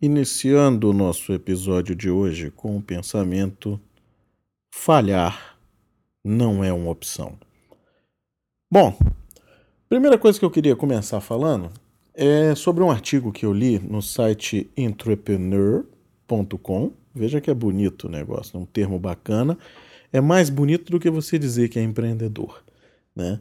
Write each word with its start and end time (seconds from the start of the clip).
Iniciando 0.00 0.90
o 0.90 0.92
nosso 0.92 1.32
episódio 1.32 1.96
de 1.96 2.08
hoje 2.10 2.50
com 2.50 2.76
o 2.76 2.82
pensamento: 2.82 3.80
falhar 4.70 5.56
não 6.22 6.62
é 6.62 6.70
uma 6.72 6.90
opção. 6.90 7.38
Bom, 8.70 8.96
primeira 9.88 10.18
coisa 10.18 10.38
que 10.38 10.44
eu 10.44 10.50
queria 10.50 10.76
começar 10.76 11.20
falando 11.20 11.70
é 12.14 12.54
sobre 12.54 12.84
um 12.84 12.90
artigo 12.90 13.32
que 13.32 13.46
eu 13.46 13.52
li 13.52 13.78
no 13.78 14.02
site 14.02 14.70
entrepreneur.com. 14.76 16.92
Veja 17.14 17.40
que 17.40 17.50
é 17.50 17.54
bonito 17.54 18.06
o 18.06 18.10
negócio, 18.10 18.60
um 18.60 18.66
termo 18.66 18.98
bacana. 18.98 19.56
É 20.12 20.20
mais 20.20 20.50
bonito 20.50 20.90
do 20.90 21.00
que 21.00 21.10
você 21.10 21.38
dizer 21.38 21.68
que 21.68 21.78
é 21.78 21.82
empreendedor, 21.82 22.62
né? 23.14 23.40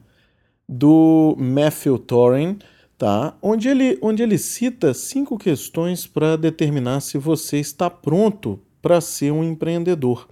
Do 0.67 1.35
Matthew 1.37 1.99
Torin, 1.99 2.59
tá? 2.97 3.37
Onde 3.41 3.67
ele, 3.67 3.97
onde 4.01 4.23
ele 4.23 4.37
cita 4.37 4.93
cinco 4.93 5.37
questões 5.37 6.07
para 6.07 6.35
determinar 6.35 7.01
se 7.01 7.17
você 7.17 7.59
está 7.59 7.89
pronto 7.89 8.59
para 8.81 8.99
ser 9.01 9.31
um 9.31 9.43
empreendedor. 9.43 10.27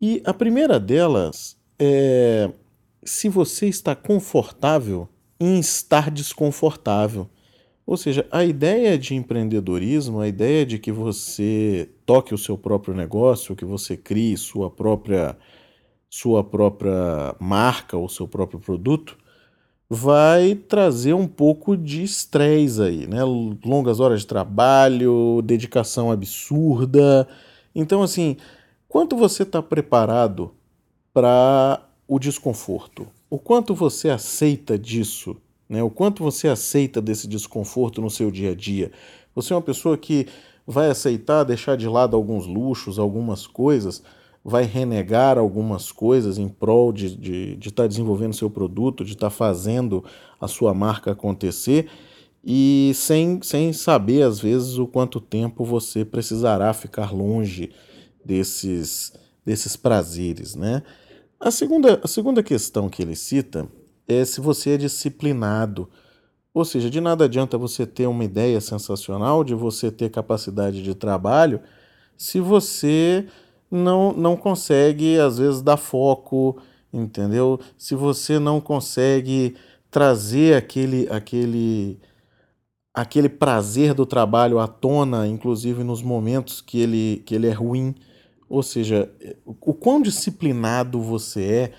E 0.00 0.22
a 0.24 0.32
primeira 0.32 0.78
delas 0.78 1.56
é 1.78 2.50
se 3.04 3.28
você 3.28 3.66
está 3.66 3.94
confortável 3.96 5.08
em 5.40 5.58
estar 5.58 6.10
desconfortável. 6.10 7.28
Ou 7.88 7.96
seja, 7.96 8.26
a 8.30 8.44
ideia 8.44 8.98
de 8.98 9.14
empreendedorismo, 9.14 10.20
a 10.20 10.28
ideia 10.28 10.66
de 10.66 10.78
que 10.78 10.92
você 10.92 11.88
toque 12.04 12.34
o 12.34 12.38
seu 12.38 12.58
próprio 12.58 12.94
negócio, 12.94 13.56
que 13.56 13.64
você 13.64 13.96
crie 13.96 14.36
sua 14.36 14.70
própria 14.70 15.34
sua 16.10 16.44
própria 16.44 17.34
marca 17.40 17.96
ou 17.96 18.06
seu 18.06 18.28
próprio 18.28 18.60
produto, 18.60 19.16
vai 19.88 20.54
trazer 20.54 21.14
um 21.14 21.26
pouco 21.26 21.78
de 21.78 22.02
estresse 22.02 22.82
aí, 22.82 23.06
né? 23.06 23.24
Longas 23.24 24.00
horas 24.00 24.20
de 24.20 24.26
trabalho, 24.26 25.40
dedicação 25.42 26.12
absurda. 26.12 27.26
Então, 27.74 28.02
assim, 28.02 28.36
quanto 28.86 29.16
você 29.16 29.44
está 29.44 29.62
preparado 29.62 30.50
para 31.10 31.82
o 32.06 32.18
desconforto? 32.18 33.06
O 33.30 33.38
quanto 33.38 33.74
você 33.74 34.10
aceita 34.10 34.78
disso? 34.78 35.38
Né? 35.68 35.82
O 35.82 35.90
quanto 35.90 36.22
você 36.22 36.48
aceita 36.48 37.00
desse 37.00 37.28
desconforto 37.28 38.00
no 38.00 38.10
seu 38.10 38.30
dia 38.30 38.52
a 38.52 38.54
dia? 38.54 38.90
Você 39.34 39.52
é 39.52 39.56
uma 39.56 39.62
pessoa 39.62 39.96
que 39.96 40.26
vai 40.66 40.90
aceitar 40.90 41.44
deixar 41.44 41.76
de 41.76 41.88
lado 41.88 42.16
alguns 42.16 42.46
luxos, 42.46 42.98
algumas 42.98 43.46
coisas 43.46 44.02
vai 44.44 44.64
renegar 44.64 45.36
algumas 45.36 45.92
coisas 45.92 46.38
em 46.38 46.48
prol 46.48 46.92
de 46.92 47.06
estar 47.06 47.20
de, 47.20 47.56
de 47.56 47.70
tá 47.70 47.86
desenvolvendo 47.86 48.34
seu 48.34 48.48
produto, 48.48 49.04
de 49.04 49.12
estar 49.12 49.26
tá 49.26 49.30
fazendo 49.30 50.02
a 50.40 50.48
sua 50.48 50.72
marca 50.72 51.12
acontecer 51.12 51.88
e 52.42 52.92
sem, 52.94 53.40
sem 53.42 53.72
saber, 53.72 54.22
às 54.22 54.40
vezes, 54.40 54.78
o 54.78 54.86
quanto 54.86 55.20
tempo 55.20 55.64
você 55.64 56.04
precisará 56.04 56.72
ficar 56.72 57.12
longe 57.12 57.70
desses, 58.24 59.12
desses 59.44 59.76
prazeres. 59.76 60.54
Né? 60.54 60.82
A, 61.38 61.50
segunda, 61.50 62.00
a 62.02 62.08
segunda 62.08 62.42
questão 62.42 62.88
que 62.88 63.02
ele 63.02 63.16
cita 63.16 63.68
é 64.08 64.24
se 64.24 64.40
você 64.40 64.70
é 64.70 64.76
disciplinado. 64.78 65.88
Ou 66.54 66.64
seja, 66.64 66.90
de 66.90 67.00
nada 67.00 67.26
adianta 67.26 67.58
você 67.58 67.86
ter 67.86 68.06
uma 68.06 68.24
ideia 68.24 68.60
sensacional, 68.60 69.44
de 69.44 69.54
você 69.54 69.92
ter 69.92 70.10
capacidade 70.10 70.82
de 70.82 70.94
trabalho, 70.94 71.60
se 72.16 72.40
você 72.40 73.26
não, 73.70 74.12
não 74.12 74.36
consegue, 74.36 75.20
às 75.20 75.38
vezes, 75.38 75.62
dar 75.62 75.76
foco, 75.76 76.60
entendeu? 76.92 77.60
Se 77.76 77.94
você 77.94 78.38
não 78.38 78.60
consegue 78.60 79.54
trazer 79.90 80.56
aquele, 80.56 81.06
aquele, 81.10 82.00
aquele 82.92 83.28
prazer 83.28 83.94
do 83.94 84.06
trabalho 84.06 84.58
à 84.58 84.66
tona, 84.66 85.26
inclusive 85.28 85.84
nos 85.84 86.02
momentos 86.02 86.60
que 86.60 86.80
ele, 86.80 87.22
que 87.24 87.34
ele 87.34 87.46
é 87.46 87.52
ruim, 87.52 87.94
ou 88.48 88.62
seja, 88.62 89.10
o 89.44 89.74
quão 89.74 90.00
disciplinado 90.00 91.00
você 91.00 91.44
é 91.44 91.72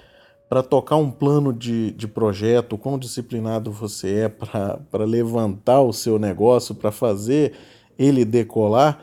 para 0.49 0.63
tocar 0.63 0.95
um 0.95 1.11
plano 1.11 1.53
de, 1.53 1.91
de 1.91 2.07
projeto, 2.07 2.75
quão 2.75 2.97
disciplinado 2.97 3.71
você 3.71 4.21
é 4.21 4.29
para 4.29 5.05
levantar 5.05 5.81
o 5.81 5.93
seu 5.93 6.17
negócio, 6.17 6.73
para 6.73 6.91
fazer 6.91 7.53
ele 7.99 8.25
decolar, 8.25 8.99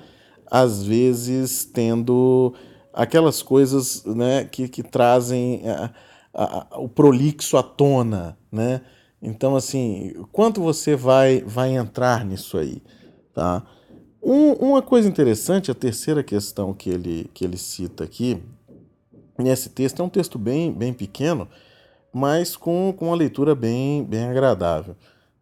às 0.51 0.83
vezes 0.83 1.65
tendo 1.65 2.53
aquelas 2.93 3.43
coisas 3.43 4.05
né, 4.05 4.45
que, 4.45 4.69
que 4.69 4.83
trazem 4.83 5.63
a, 5.69 5.91
a, 6.35 6.67
a, 6.75 6.79
o 6.81 6.89
prolixo 6.89 7.57
à 7.57 7.63
tona, 7.63 8.37
né? 8.51 8.81
Então, 9.23 9.57
assim, 9.57 10.13
quanto 10.33 10.61
você 10.61 10.95
vai, 10.95 11.43
vai 11.43 11.75
entrar 11.75 12.25
nisso 12.25 12.59
aí, 12.59 12.83
tá? 13.33 13.63
Um, 14.23 14.53
uma 14.53 14.83
coisa 14.83 15.09
interessante, 15.09 15.71
a 15.71 15.75
terceira 15.75 16.23
questão 16.23 16.75
que 16.75 16.91
ele, 16.91 17.31
que 17.33 17.45
ele 17.45 17.57
cita 17.57 18.05
aqui, 18.05 18.43
nesse 19.39 19.71
texto, 19.71 20.01
é 20.01 20.05
um 20.05 20.09
texto 20.09 20.39
bem, 20.39 20.73
bem 20.73 20.93
pequeno, 20.93 21.49
mas 22.13 22.57
com, 22.57 22.95
com 22.97 23.07
uma 23.07 23.17
leitura 23.17 23.55
bem, 23.55 24.05
bem 24.05 24.27
agradável, 24.27 24.97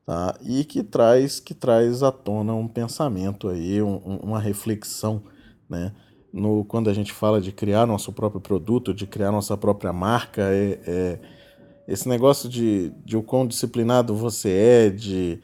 tá? 0.04 0.34
E 0.42 0.64
que 0.64 0.82
traz, 0.82 1.40
que 1.40 1.54
traz 1.54 2.02
à 2.02 2.10
tona 2.10 2.54
um 2.54 2.68
pensamento 2.68 3.48
aí, 3.48 3.80
um, 3.82 3.96
uma 4.22 4.40
reflexão, 4.40 5.22
né? 5.68 5.92
no, 6.34 6.64
quando 6.64 6.90
a 6.90 6.92
gente 6.92 7.12
fala 7.12 7.40
de 7.40 7.52
criar 7.52 7.86
nosso 7.86 8.12
próprio 8.12 8.40
produto, 8.40 8.92
de 8.92 9.06
criar 9.06 9.30
nossa 9.30 9.56
própria 9.56 9.92
marca, 9.92 10.42
é, 10.42 10.80
é 10.84 11.18
esse 11.86 12.08
negócio 12.08 12.48
de, 12.48 12.90
de 13.04 13.16
o 13.16 13.22
quão 13.22 13.46
disciplinado 13.46 14.16
você 14.16 14.50
é, 14.50 14.90
de, 14.90 15.40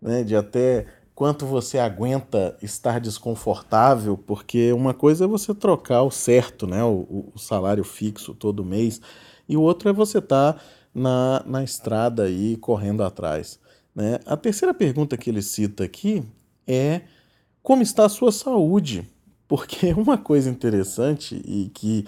né, 0.00 0.22
de 0.22 0.34
até 0.34 0.86
quanto 1.20 1.44
você 1.44 1.78
aguenta 1.78 2.56
estar 2.62 2.98
desconfortável, 2.98 4.16
porque 4.16 4.72
uma 4.72 4.94
coisa 4.94 5.26
é 5.26 5.28
você 5.28 5.54
trocar 5.54 6.02
o 6.02 6.10
certo, 6.10 6.66
né, 6.66 6.82
o, 6.82 7.30
o 7.34 7.38
salário 7.38 7.84
fixo 7.84 8.32
todo 8.32 8.64
mês, 8.64 9.02
e 9.46 9.54
o 9.54 9.60
outro 9.60 9.90
é 9.90 9.92
você 9.92 10.16
estar 10.16 10.54
tá 10.54 10.60
na, 10.94 11.42
na 11.44 11.62
estrada 11.62 12.22
aí 12.22 12.56
correndo 12.56 13.02
atrás. 13.02 13.60
Né? 13.94 14.18
A 14.24 14.34
terceira 14.34 14.72
pergunta 14.72 15.14
que 15.18 15.28
ele 15.28 15.42
cita 15.42 15.84
aqui 15.84 16.24
é 16.66 17.02
como 17.62 17.82
está 17.82 18.06
a 18.06 18.08
sua 18.08 18.32
saúde? 18.32 19.06
Porque 19.46 19.92
uma 19.92 20.16
coisa 20.16 20.48
interessante 20.48 21.34
e 21.44 21.68
que 21.74 22.06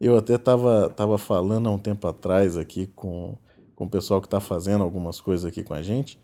eu 0.00 0.18
até 0.18 0.34
estava 0.34 0.90
tava 0.90 1.18
falando 1.18 1.68
há 1.68 1.70
um 1.70 1.78
tempo 1.78 2.04
atrás 2.08 2.56
aqui 2.56 2.88
com, 2.96 3.36
com 3.76 3.84
o 3.84 3.88
pessoal 3.88 4.20
que 4.20 4.26
está 4.26 4.40
fazendo 4.40 4.82
algumas 4.82 5.20
coisas 5.20 5.46
aqui 5.46 5.62
com 5.62 5.72
a 5.72 5.82
gente, 5.82 6.18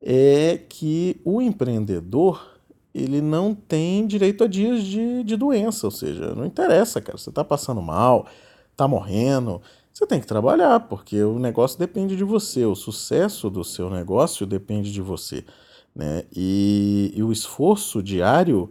é 0.00 0.60
que 0.68 1.20
o 1.24 1.40
empreendedor 1.42 2.58
ele 2.94 3.20
não 3.20 3.54
tem 3.54 4.06
direito 4.06 4.44
a 4.44 4.46
dias 4.46 4.82
de, 4.82 5.22
de 5.22 5.36
doença, 5.36 5.86
ou 5.86 5.90
seja, 5.90 6.34
não 6.34 6.46
interessa, 6.46 7.00
cara, 7.00 7.18
você 7.18 7.28
está 7.28 7.44
passando 7.44 7.80
mal, 7.80 8.26
está 8.72 8.88
morrendo, 8.88 9.60
você 9.92 10.06
tem 10.06 10.20
que 10.20 10.26
trabalhar, 10.26 10.80
porque 10.80 11.22
o 11.22 11.38
negócio 11.38 11.78
depende 11.78 12.16
de 12.16 12.24
você, 12.24 12.64
o 12.64 12.74
sucesso 12.74 13.50
do 13.50 13.64
seu 13.64 13.90
negócio 13.90 14.46
depende 14.46 14.92
de 14.92 15.02
você, 15.02 15.44
né? 15.94 16.24
E, 16.34 17.12
e 17.14 17.22
o 17.22 17.32
esforço 17.32 18.02
diário 18.02 18.70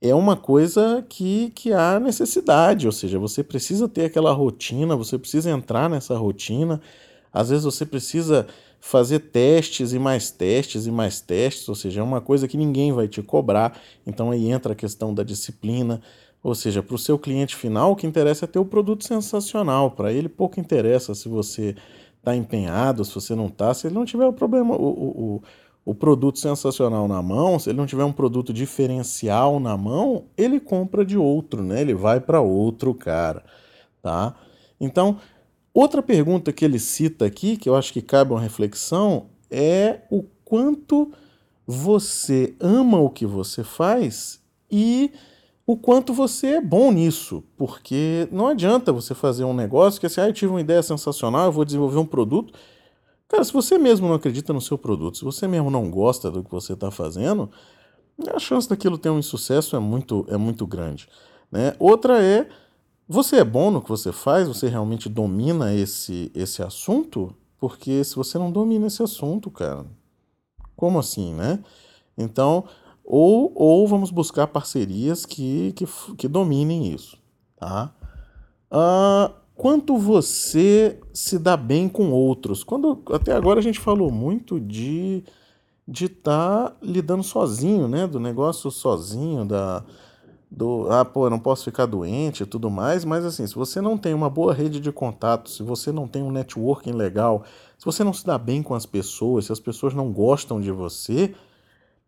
é 0.00 0.14
uma 0.14 0.36
coisa 0.36 1.04
que, 1.08 1.50
que 1.50 1.72
há 1.72 1.98
necessidade, 1.98 2.86
ou 2.86 2.92
seja, 2.92 3.18
você 3.18 3.42
precisa 3.42 3.88
ter 3.88 4.06
aquela 4.06 4.32
rotina, 4.32 4.96
você 4.96 5.18
precisa 5.18 5.50
entrar 5.50 5.88
nessa 5.88 6.16
rotina, 6.16 6.80
às 7.32 7.48
vezes 7.48 7.64
você 7.64 7.86
precisa 7.86 8.46
fazer 8.84 9.20
testes 9.20 9.92
e 9.92 9.98
mais 9.98 10.32
testes 10.32 10.86
e 10.86 10.90
mais 10.90 11.20
testes, 11.20 11.68
ou 11.68 11.74
seja, 11.74 12.00
é 12.00 12.02
uma 12.02 12.20
coisa 12.20 12.48
que 12.48 12.56
ninguém 12.56 12.92
vai 12.92 13.06
te 13.06 13.22
cobrar, 13.22 13.78
então 14.04 14.32
aí 14.32 14.50
entra 14.50 14.72
a 14.72 14.76
questão 14.76 15.14
da 15.14 15.22
disciplina, 15.22 16.02
ou 16.42 16.52
seja, 16.52 16.82
para 16.82 16.96
o 16.96 16.98
seu 16.98 17.16
cliente 17.16 17.54
final, 17.54 17.92
o 17.92 17.96
que 17.96 18.08
interessa 18.08 18.44
é 18.44 18.48
ter 18.48 18.58
o 18.58 18.64
produto 18.64 19.04
sensacional, 19.04 19.92
para 19.92 20.12
ele 20.12 20.28
pouco 20.28 20.58
interessa 20.58 21.14
se 21.14 21.28
você 21.28 21.76
está 22.18 22.34
empenhado, 22.34 23.04
se 23.04 23.14
você 23.14 23.36
não 23.36 23.46
está, 23.46 23.72
se 23.72 23.86
ele 23.86 23.94
não 23.94 24.04
tiver 24.04 24.26
o 24.26 24.32
problema, 24.32 24.74
o, 24.74 25.36
o, 25.36 25.42
o 25.84 25.94
produto 25.94 26.40
sensacional 26.40 27.06
na 27.06 27.22
mão, 27.22 27.60
se 27.60 27.70
ele 27.70 27.78
não 27.78 27.86
tiver 27.86 28.04
um 28.04 28.12
produto 28.12 28.52
diferencial 28.52 29.60
na 29.60 29.76
mão, 29.76 30.24
ele 30.36 30.58
compra 30.58 31.04
de 31.04 31.16
outro, 31.16 31.62
né? 31.62 31.80
Ele 31.80 31.94
vai 31.94 32.18
para 32.18 32.40
outro 32.40 32.92
cara, 32.92 33.44
tá? 34.02 34.34
Então, 34.80 35.18
outra 35.74 36.02
pergunta 36.02 36.52
que 36.52 36.64
ele 36.64 36.78
cita 36.78 37.24
aqui, 37.24 37.56
que 37.56 37.68
eu 37.68 37.76
acho 37.76 37.92
que 37.92 38.02
cabe 38.02 38.32
uma 38.32 38.40
reflexão, 38.40 39.26
é 39.50 40.00
o 40.10 40.24
quanto 40.44 41.12
você 41.66 42.54
ama 42.60 42.98
o 42.98 43.10
que 43.10 43.26
você 43.26 43.62
faz 43.62 44.40
e 44.70 45.12
o 45.66 45.76
quanto 45.76 46.12
você 46.12 46.54
é 46.54 46.60
bom 46.60 46.90
nisso, 46.90 47.44
porque 47.56 48.28
não 48.32 48.48
adianta 48.48 48.92
você 48.92 49.14
fazer 49.14 49.44
um 49.44 49.54
negócio 49.54 50.00
que 50.00 50.06
assim, 50.06 50.20
ah, 50.20 50.28
eu 50.28 50.32
tive 50.32 50.52
uma 50.52 50.60
ideia 50.60 50.82
sensacional, 50.82 51.46
eu 51.46 51.52
vou 51.52 51.64
desenvolver 51.64 51.98
um 51.98 52.06
produto, 52.06 52.52
Cara, 53.32 53.44
se 53.44 53.52
você 53.54 53.78
mesmo 53.78 54.06
não 54.06 54.14
acredita 54.14 54.52
no 54.52 54.60
seu 54.60 54.76
produto, 54.76 55.16
se 55.16 55.24
você 55.24 55.48
mesmo 55.48 55.70
não 55.70 55.90
gosta 55.90 56.30
do 56.30 56.44
que 56.44 56.50
você 56.50 56.74
está 56.74 56.90
fazendo, 56.90 57.50
a 58.30 58.38
chance 58.38 58.68
daquilo 58.68 58.98
ter 58.98 59.08
um 59.08 59.18
insucesso 59.18 59.74
é 59.74 59.78
muito, 59.78 60.26
é 60.28 60.36
muito 60.36 60.66
grande. 60.66 61.08
Né? 61.50 61.74
Outra 61.78 62.22
é 62.22 62.46
Você 63.08 63.36
é 63.36 63.44
bom 63.44 63.70
no 63.70 63.82
que 63.82 63.88
você 63.88 64.12
faz? 64.12 64.48
Você 64.48 64.68
realmente 64.68 65.08
domina 65.08 65.74
esse, 65.74 66.30
esse 66.34 66.62
assunto? 66.62 67.34
Porque 67.58 68.02
se 68.04 68.16
você 68.16 68.38
não 68.38 68.50
domina 68.50 68.86
esse 68.86 69.02
assunto, 69.02 69.50
cara, 69.50 69.84
como 70.76 70.98
assim, 70.98 71.34
né? 71.34 71.62
Então, 72.16 72.64
ou, 73.04 73.52
ou 73.54 73.86
vamos 73.86 74.10
buscar 74.10 74.46
parcerias 74.46 75.26
que, 75.26 75.72
que, 75.72 75.86
que 76.16 76.28
dominem 76.28 76.92
isso, 76.92 77.18
tá? 77.56 77.92
Uh, 78.70 79.32
quanto 79.54 79.98
você 79.98 80.98
se 81.12 81.38
dá 81.38 81.56
bem 81.56 81.88
com 81.88 82.10
outros? 82.10 82.64
Quando 82.64 83.02
até 83.12 83.32
agora 83.32 83.60
a 83.60 83.62
gente 83.62 83.78
falou 83.78 84.10
muito 84.10 84.58
de 84.58 85.24
de 85.86 86.06
estar 86.06 86.70
tá 86.70 86.76
lidando 86.80 87.22
sozinho, 87.22 87.88
né? 87.88 88.06
Do 88.06 88.20
negócio 88.20 88.70
sozinho, 88.70 89.44
da 89.44 89.84
do 90.54 90.86
ah, 90.90 91.04
pô, 91.04 91.30
não 91.30 91.38
posso 91.38 91.64
ficar 91.64 91.86
doente 91.86 92.42
e 92.42 92.46
tudo 92.46 92.70
mais, 92.70 93.04
mas 93.04 93.24
assim, 93.24 93.46
se 93.46 93.54
você 93.54 93.80
não 93.80 93.96
tem 93.96 94.12
uma 94.12 94.28
boa 94.28 94.52
rede 94.52 94.80
de 94.80 94.92
contatos, 94.92 95.56
se 95.56 95.62
você 95.62 95.90
não 95.90 96.06
tem 96.06 96.22
um 96.22 96.30
networking 96.30 96.92
legal, 96.92 97.44
se 97.78 97.84
você 97.86 98.04
não 98.04 98.12
se 98.12 98.26
dá 98.26 98.36
bem 98.36 98.62
com 98.62 98.74
as 98.74 98.84
pessoas, 98.84 99.46
se 99.46 99.52
as 99.52 99.60
pessoas 99.60 99.94
não 99.94 100.12
gostam 100.12 100.60
de 100.60 100.70
você, 100.70 101.34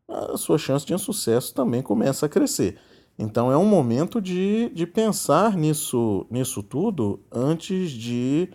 a 0.06 0.36
sua 0.36 0.58
chance 0.58 0.84
de 0.84 0.92
insucesso 0.92 1.54
também 1.54 1.80
começa 1.80 2.26
a 2.26 2.28
crescer. 2.28 2.78
Então 3.18 3.50
é 3.50 3.56
um 3.56 3.64
momento 3.64 4.20
de, 4.20 4.70
de 4.74 4.86
pensar 4.86 5.56
nisso, 5.56 6.26
nisso 6.30 6.62
tudo 6.62 7.20
antes 7.32 7.90
de 7.92 8.50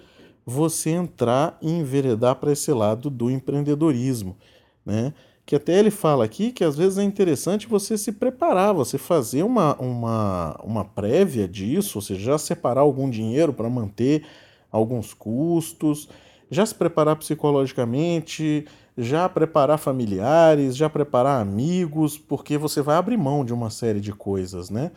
você 0.46 0.92
entrar 0.92 1.58
e 1.62 1.72
enveredar 1.72 2.36
para 2.36 2.52
esse 2.52 2.72
lado 2.72 3.10
do 3.10 3.32
empreendedorismo, 3.32 4.38
né? 4.86 5.14
Que 5.50 5.56
até 5.56 5.80
ele 5.80 5.90
fala 5.90 6.24
aqui 6.24 6.52
que 6.52 6.64
às 6.64 6.78
vezes 6.78 7.00
é 7.00 7.04
interessante 7.04 7.66
você 7.68 7.98
se 7.98 8.12
preparar, 8.12 8.72
você 8.72 9.00
fazer 9.00 9.42
uma, 9.42 9.76
uma, 9.78 10.56
uma 10.64 10.86
prévia 10.86 11.48
disso, 11.48 11.98
ou 11.98 12.04
seja, 12.04 12.22
já 12.22 12.38
separar 12.38 12.82
algum 12.82 13.10
dinheiro 13.10 13.52
para 13.52 13.68
manter 13.68 14.28
alguns 14.72 15.12
custos, 15.12 16.08
já 16.52 16.64
se 16.64 16.76
preparar 16.76 17.16
psicologicamente, 17.16 18.68
já 18.96 19.28
preparar 19.28 19.80
familiares, 19.80 20.78
já 20.78 20.88
preparar 20.88 21.42
amigos, 21.42 22.16
porque 22.16 22.56
você 22.56 22.84
vai 22.84 22.98
abrir 22.98 23.18
mão 23.18 23.44
de 23.44 23.52
uma 23.52 23.72
série 23.72 24.00
de 24.00 24.14
coisas, 24.14 24.70
né? 24.70 24.92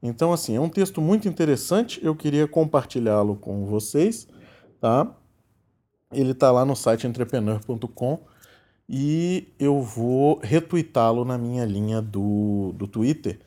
Então, 0.00 0.32
assim, 0.32 0.54
é 0.54 0.60
um 0.60 0.68
texto 0.68 1.00
muito 1.00 1.26
interessante, 1.26 1.98
eu 2.00 2.14
queria 2.14 2.46
compartilhá-lo 2.46 3.34
com 3.34 3.66
vocês, 3.66 4.28
tá? 4.80 5.12
Ele 6.12 6.30
está 6.30 6.52
lá 6.52 6.64
no 6.64 6.76
site 6.76 7.08
entrepreneur.com 7.08 8.35
e 8.88 9.48
eu 9.58 9.80
vou 9.80 10.38
retweetá-lo 10.42 11.24
na 11.24 11.36
minha 11.36 11.64
linha 11.64 12.00
do, 12.00 12.72
do 12.74 12.86
Twitter, 12.86 13.40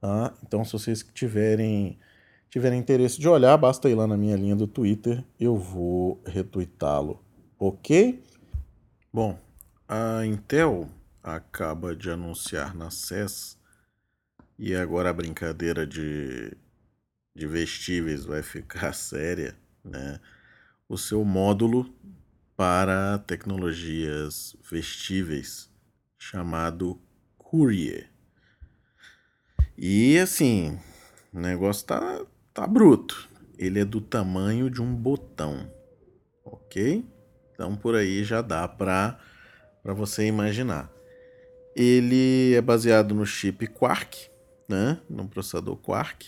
tá? 0.00 0.34
Então, 0.42 0.64
se 0.64 0.72
vocês 0.72 1.04
tiverem, 1.14 1.98
tiverem 2.48 2.78
interesse 2.78 3.20
de 3.20 3.28
olhar, 3.28 3.56
basta 3.56 3.88
ir 3.88 3.94
lá 3.94 4.06
na 4.06 4.16
minha 4.16 4.36
linha 4.36 4.56
do 4.56 4.66
Twitter, 4.66 5.24
eu 5.38 5.56
vou 5.56 6.20
retweetá-lo, 6.26 7.22
ok? 7.58 8.22
Bom, 9.12 9.38
a 9.88 10.24
Intel 10.26 10.88
acaba 11.22 11.94
de 11.94 12.10
anunciar 12.10 12.74
na 12.74 12.90
CES 12.90 13.58
e 14.58 14.74
agora 14.74 15.10
a 15.10 15.12
brincadeira 15.12 15.86
de, 15.86 16.56
de 17.34 17.46
vestíveis 17.46 18.24
vai 18.24 18.42
ficar 18.42 18.92
séria, 18.94 19.56
né? 19.84 20.18
O 20.88 20.98
seu 20.98 21.24
módulo 21.24 21.94
para 22.60 23.18
tecnologias 23.20 24.54
vestíveis 24.70 25.70
chamado 26.18 27.00
Courier. 27.38 28.10
E 29.78 30.18
assim, 30.18 30.78
o 31.32 31.40
negócio 31.40 31.86
tá, 31.86 32.22
tá 32.52 32.66
bruto. 32.66 33.30
Ele 33.56 33.80
é 33.80 33.84
do 33.86 33.98
tamanho 33.98 34.68
de 34.68 34.82
um 34.82 34.94
botão, 34.94 35.72
ok? 36.44 37.02
Então 37.54 37.74
por 37.74 37.94
aí 37.94 38.22
já 38.24 38.42
dá 38.42 38.68
para 38.68 39.18
para 39.82 39.94
você 39.94 40.26
imaginar. 40.26 40.92
Ele 41.74 42.52
é 42.54 42.60
baseado 42.60 43.14
no 43.14 43.24
chip 43.24 43.68
Quark, 43.68 44.28
né? 44.68 45.00
no 45.08 45.26
processador 45.26 45.78
Quark. 45.78 46.26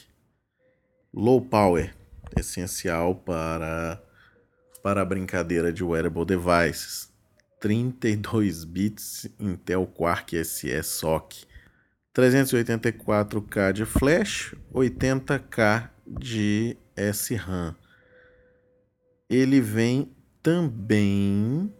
Low 1.12 1.42
power, 1.42 1.94
essencial 2.38 3.16
para, 3.16 4.02
para 4.82 5.02
a 5.02 5.04
brincadeira 5.04 5.72
de 5.72 5.84
wearable 5.84 6.24
devices. 6.24 7.10
32 7.60 8.64
bits 8.64 9.28
Intel 9.38 9.86
Quark 9.86 10.44
SE 10.44 10.82
SoC. 10.82 11.46
384K 12.14 13.72
de 13.72 13.86
flash, 13.86 14.54
80K 14.74 15.88
de 16.06 16.76
SRAM. 16.96 17.74
Ele 19.30 19.60
vem 19.60 20.14
também 20.42 21.72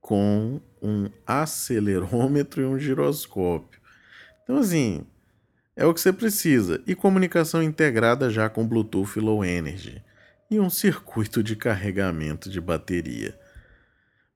com 0.00 0.60
um 0.80 1.08
acelerômetro 1.26 2.62
e 2.62 2.66
um 2.66 2.78
giroscópio. 2.78 3.80
Então, 4.42 4.58
assim, 4.58 5.06
é 5.74 5.84
o 5.84 5.94
que 5.94 6.00
você 6.00 6.12
precisa. 6.12 6.82
E 6.86 6.94
comunicação 6.94 7.62
integrada 7.62 8.30
já 8.30 8.48
com 8.48 8.68
Bluetooth 8.68 9.18
Low 9.18 9.44
Energy. 9.44 10.02
E 10.50 10.60
um 10.60 10.70
circuito 10.70 11.42
de 11.42 11.56
carregamento 11.56 12.50
de 12.50 12.60
bateria. 12.60 13.38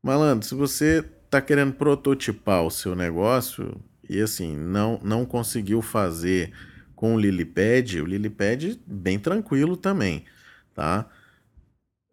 Malandro, 0.03 0.47
se 0.47 0.55
você 0.55 1.05
está 1.25 1.41
querendo 1.41 1.75
prototipar 1.75 2.63
o 2.63 2.71
seu 2.71 2.95
negócio 2.95 3.81
e 4.09 4.21
assim, 4.21 4.57
não, 4.57 4.99
não 5.03 5.27
conseguiu 5.27 5.83
fazer 5.83 6.53
com 6.97 7.15
o 7.15 7.21
Lilipad, 7.21 8.01
o 8.01 8.07
Lilipad 8.07 8.81
bem 8.87 9.19
tranquilo 9.19 9.77
também, 9.77 10.25
tá? 10.75 11.09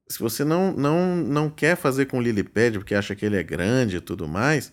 se 0.07 0.19
você 0.19 0.43
não, 0.43 0.71
não, 0.73 1.15
não 1.15 1.49
quer 1.49 1.75
fazer 1.75 2.05
com 2.05 2.19
o 2.19 2.21
Lilipad 2.21 2.77
porque 2.77 2.95
acha 2.95 3.15
que 3.15 3.25
ele 3.25 3.37
é 3.37 3.43
grande 3.43 3.97
e 3.97 4.01
tudo 4.01 4.27
mais, 4.27 4.71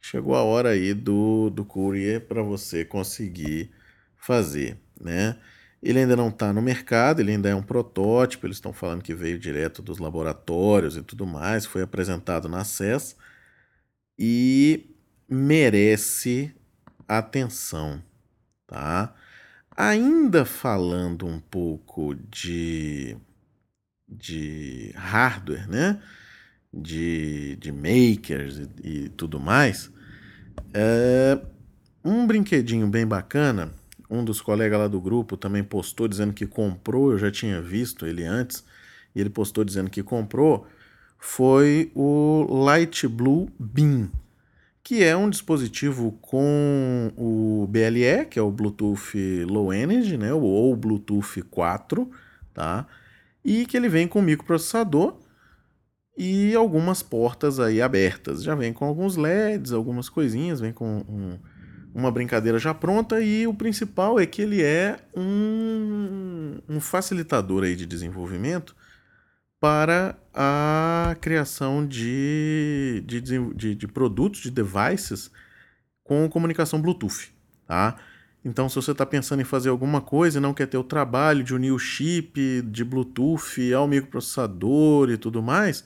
chegou 0.00 0.34
a 0.34 0.42
hora 0.42 0.70
aí 0.70 0.94
do, 0.94 1.50
do 1.50 1.64
Courier 1.64 2.20
para 2.22 2.42
você 2.42 2.84
conseguir 2.84 3.70
fazer, 4.16 4.78
né? 5.00 5.38
Ele 5.82 5.98
ainda 5.98 6.14
não 6.14 6.28
está 6.28 6.52
no 6.52 6.62
mercado, 6.62 7.20
ele 7.20 7.32
ainda 7.32 7.48
é 7.48 7.54
um 7.54 7.62
protótipo, 7.62 8.46
eles 8.46 8.58
estão 8.58 8.72
falando 8.72 9.02
que 9.02 9.14
veio 9.14 9.38
direto 9.38 9.82
dos 9.82 9.98
laboratórios 9.98 10.96
e 10.96 11.02
tudo 11.02 11.26
mais, 11.26 11.66
foi 11.66 11.82
apresentado 11.82 12.48
na 12.48 12.64
CES 12.64 13.16
e 14.18 14.94
merece 15.28 16.54
atenção, 17.08 18.02
tá? 18.66 19.14
Ainda 19.76 20.44
falando 20.44 21.26
um 21.26 21.40
pouco 21.40 22.14
de 22.14 23.16
de 24.12 24.92
hardware, 24.94 25.68
né? 25.68 26.00
De, 26.72 27.56
de 27.56 27.72
makers 27.72 28.58
e, 28.82 29.04
e 29.04 29.08
tudo 29.10 29.40
mais. 29.40 29.90
É, 30.74 31.38
um 32.04 32.26
brinquedinho 32.26 32.86
bem 32.88 33.06
bacana, 33.06 33.72
um 34.12 34.24
dos 34.24 34.40
colegas 34.40 34.78
lá 34.78 34.88
do 34.88 35.00
grupo 35.00 35.36
também 35.36 35.64
postou 35.64 36.06
dizendo 36.06 36.32
que 36.32 36.46
comprou, 36.46 37.12
eu 37.12 37.18
já 37.18 37.30
tinha 37.30 37.60
visto 37.60 38.06
ele 38.06 38.24
antes, 38.24 38.64
e 39.14 39.20
ele 39.20 39.30
postou 39.30 39.64
dizendo 39.64 39.90
que 39.90 40.02
comprou, 40.02 40.66
foi 41.18 41.90
o 41.94 42.46
Light 42.64 43.06
Blue 43.08 43.48
Beam, 43.58 44.10
que 44.82 45.02
é 45.02 45.16
um 45.16 45.30
dispositivo 45.30 46.12
com 46.20 47.12
o 47.16 47.66
BLE, 47.68 48.26
que 48.28 48.38
é 48.38 48.42
o 48.42 48.50
Bluetooth 48.50 49.44
Low 49.44 49.72
Energy, 49.72 50.16
né, 50.16 50.32
ou 50.32 50.76
Bluetooth 50.76 51.42
4, 51.42 52.10
tá? 52.52 52.86
e 53.44 53.66
que 53.66 53.76
ele 53.76 53.88
vem 53.88 54.06
com 54.06 54.22
microprocessador 54.22 55.16
e 56.16 56.54
algumas 56.54 57.02
portas 57.02 57.58
aí 57.58 57.80
abertas. 57.80 58.42
Já 58.42 58.54
vem 58.54 58.72
com 58.72 58.84
alguns 58.84 59.16
LEDs, 59.16 59.72
algumas 59.72 60.08
coisinhas, 60.08 60.60
vem 60.60 60.72
com 60.72 60.98
um, 61.08 61.38
uma 61.94 62.10
brincadeira 62.10 62.58
já 62.58 62.72
pronta 62.72 63.20
e 63.20 63.46
o 63.46 63.54
principal 63.54 64.18
é 64.18 64.26
que 64.26 64.42
ele 64.42 64.62
é 64.62 64.98
um, 65.14 66.58
um 66.68 66.80
facilitador 66.80 67.64
aí 67.64 67.76
de 67.76 67.86
desenvolvimento 67.86 68.74
para 69.60 70.18
a 70.34 71.14
criação 71.20 71.86
de, 71.86 73.02
de, 73.06 73.20
de, 73.20 73.74
de 73.74 73.86
produtos, 73.86 74.40
de 74.40 74.50
devices 74.50 75.30
com 76.02 76.28
comunicação 76.28 76.80
Bluetooth, 76.80 77.32
tá? 77.66 77.96
Então, 78.44 78.68
se 78.68 78.74
você 78.74 78.90
está 78.90 79.06
pensando 79.06 79.40
em 79.40 79.44
fazer 79.44 79.68
alguma 79.68 80.00
coisa 80.00 80.38
e 80.38 80.40
não 80.40 80.52
quer 80.52 80.66
ter 80.66 80.76
o 80.76 80.82
trabalho 80.82 81.44
de 81.44 81.54
unir 81.54 81.70
o 81.70 81.78
chip 81.78 82.62
de 82.62 82.84
Bluetooth 82.84 83.72
ao 83.72 83.86
microprocessador 83.86 85.10
e 85.10 85.16
tudo 85.16 85.40
mais, 85.40 85.84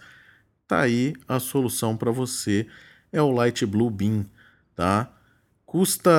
tá 0.66 0.80
aí 0.80 1.14
a 1.28 1.38
solução 1.38 1.96
para 1.96 2.10
você. 2.10 2.66
É 3.12 3.20
o 3.20 3.30
Light 3.30 3.66
Blue 3.66 3.90
Beam, 3.90 4.24
tá? 4.74 5.12
Custa 5.66 6.10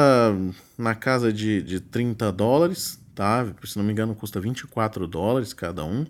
na 0.77 0.93
casa 0.93 1.31
de, 1.31 1.61
de 1.61 1.79
30 1.79 2.31
dólares, 2.33 3.01
tá? 3.15 3.47
Se 3.63 3.77
não 3.77 3.85
me 3.85 3.93
engano, 3.93 4.13
custa 4.13 4.41
24 4.41 5.07
dólares 5.07 5.53
cada 5.53 5.85
um. 5.85 6.05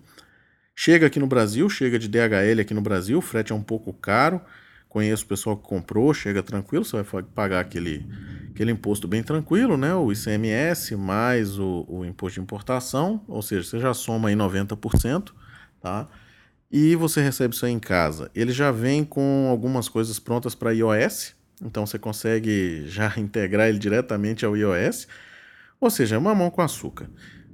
Chega 0.74 1.06
aqui 1.06 1.20
no 1.20 1.26
Brasil, 1.26 1.70
chega 1.70 1.98
de 1.98 2.08
DHL 2.08 2.60
aqui 2.60 2.74
no 2.74 2.80
Brasil, 2.80 3.18
o 3.18 3.22
frete 3.22 3.52
é 3.52 3.54
um 3.54 3.62
pouco 3.62 3.92
caro. 3.92 4.40
Conheço 4.88 5.24
o 5.24 5.28
pessoal 5.28 5.56
que 5.56 5.62
comprou, 5.62 6.12
chega 6.12 6.42
tranquilo, 6.42 6.84
você 6.84 7.00
vai 7.00 7.22
pagar 7.22 7.60
aquele 7.60 8.06
aquele 8.50 8.72
imposto 8.72 9.06
bem 9.06 9.22
tranquilo, 9.22 9.76
né? 9.76 9.94
O 9.94 10.10
ICMS 10.10 10.96
mais 10.96 11.60
o, 11.60 11.84
o 11.88 12.04
imposto 12.04 12.34
de 12.34 12.40
importação, 12.40 13.22
ou 13.28 13.40
seja, 13.40 13.62
você 13.68 13.78
já 13.78 13.94
soma 13.94 14.30
aí 14.30 14.34
90%, 14.34 15.30
tá? 15.80 16.08
E 16.70 16.96
você 16.96 17.22
recebe 17.22 17.54
isso 17.54 17.64
aí 17.64 17.72
em 17.72 17.78
casa. 17.78 18.30
Ele 18.34 18.52
já 18.52 18.72
vem 18.72 19.04
com 19.04 19.46
algumas 19.48 19.88
coisas 19.88 20.18
prontas 20.18 20.56
para 20.56 20.72
iOS, 20.72 21.34
então 21.62 21.86
você 21.86 21.98
consegue 21.98 22.84
já 22.86 23.12
integrar 23.18 23.68
ele 23.68 23.78
diretamente 23.78 24.44
ao 24.44 24.56
iOS, 24.56 25.06
ou 25.80 25.90
seja, 25.90 26.16
é 26.16 26.18
mamão 26.18 26.50
com 26.50 26.60
açúcar. 26.60 27.08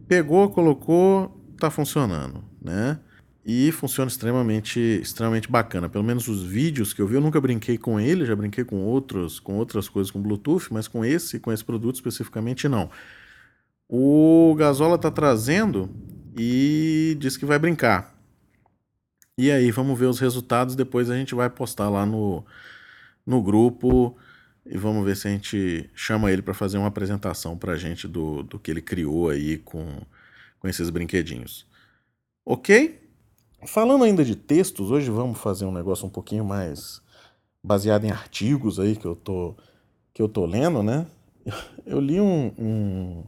Pegou, 0.09 0.51
colocou, 0.51 1.41
tá 1.59 1.71
funcionando, 1.71 2.45
né? 2.61 2.99
E 3.47 3.71
funciona 3.73 4.09
extremamente, 4.09 4.81
extremamente 4.81 5.51
bacana. 5.51 5.89
Pelo 5.89 6.03
menos 6.05 6.29
os 6.29 6.43
vídeos 6.43 6.95
que 6.95 7.03
eu 7.03 7.07
vi, 7.07 7.17
eu 7.17 7.21
nunca 7.21 7.41
brinquei 7.41 7.77
com 7.77 8.01
ele, 8.01 8.25
já 8.25 8.35
brinquei 8.35 8.65
com 8.65 8.77
outros, 8.77 9.39
com 9.39 9.57
outras 9.57 9.89
coisas 9.89 10.11
com 10.11 10.23
Bluetooth, 10.23 10.73
mas 10.73 10.89
com 10.89 11.05
esse, 11.05 11.39
com 11.39 11.53
esse 11.53 11.63
produto 11.63 11.97
especificamente 11.97 12.69
não. 12.69 12.91
O 13.87 14.55
Gasola 14.59 14.97
tá 14.97 15.11
trazendo 15.11 15.91
e 16.37 17.17
diz 17.21 17.37
que 17.37 17.45
vai 17.45 17.59
brincar. 17.59 18.15
E 19.37 19.51
aí, 19.51 19.71
vamos 19.71 19.99
ver 19.99 20.07
os 20.07 20.21
resultados, 20.21 20.75
depois 20.75 21.11
a 21.11 21.17
gente 21.17 21.35
vai 21.35 21.51
postar 21.51 21.91
lá 21.91 22.07
no, 22.07 22.45
no 23.27 23.43
grupo 23.43 24.17
e 24.67 24.79
vamos 24.79 25.05
ver 25.05 25.17
se 25.17 25.29
a 25.29 25.31
gente 25.31 25.91
chama 25.95 26.33
ele 26.33 26.43
para 26.43 26.55
fazer 26.55 26.79
uma 26.79 26.89
apresentação 26.89 27.57
para 27.57 27.73
a 27.73 27.77
gente 27.77 28.09
do, 28.09 28.43
do 28.43 28.59
que 28.59 28.71
ele 28.71 28.81
criou 28.81 29.29
aí 29.29 29.59
com, 29.59 30.01
com 30.59 30.69
esses 30.69 30.89
brinquedinhos. 30.89 31.67
Ok? 32.45 33.01
Falando 33.67 34.05
ainda 34.05 34.25
de 34.25 34.35
textos, 34.35 34.91
hoje 34.91 35.11
vamos 35.11 35.39
fazer 35.39 35.65
um 35.65 35.73
negócio 35.73 36.07
um 36.07 36.11
pouquinho 36.11 36.45
mais 36.45 37.03
baseado 37.63 38.05
em 38.05 38.11
artigos 38.11 38.79
aí 38.79 38.97
que 38.97 39.07
eu 39.07 39.15
tô, 39.17 39.55
que 40.13 40.21
eu 40.21 40.29
tô 40.29 40.45
lendo, 40.45 40.83
né? 40.83 41.07
Eu 41.85 42.01
li 42.01 42.19
um, 42.19 42.47
um, 42.59 43.25